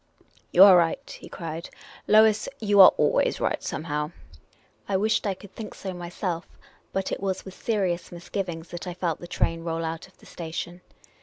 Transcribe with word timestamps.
"You 0.51 0.63
are 0.63 0.75
right," 0.75 1.07
he 1.11 1.29
cried;" 1.29 1.69
Lois, 2.07 2.49
you 2.59 2.81
are 2.81 2.91
always 2.97 3.39
right, 3.39 3.61
somehow. 3.61 4.09
''I 4.89 4.97
wished 4.97 5.27
I 5.27 5.35
could 5.35 5.53
think 5.53 5.75
.so 5.75 5.93
myself; 5.93 6.47
but 6.91 7.05
't 7.11 7.19
was 7.21 7.45
with 7.45 7.53
serious 7.53 8.11
misgivings 8.11 8.69
that 8.69 8.87
I 8.87 8.95
felt 8.95 9.19
the 9.19 9.27
train 9.27 9.63
roll 9.63 9.85
out 9.85 10.07
of 10.07 10.17
the 10.17 10.25
station. 10.25 10.81